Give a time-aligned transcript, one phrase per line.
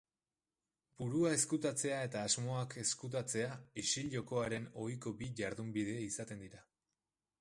[1.01, 3.51] Burua ezkutatzea eta asmoak ezkutatzea
[3.83, 6.65] isil-jokoaren ohiko bi jardunbide izaten dira.